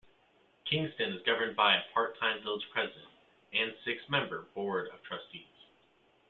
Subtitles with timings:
[0.67, 3.05] Kingston is governed by a part-time Village President
[3.53, 5.45] and six-member Board of Trustees.